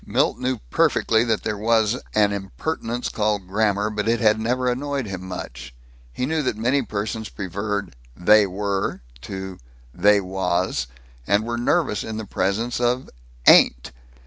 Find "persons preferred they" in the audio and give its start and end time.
6.81-8.47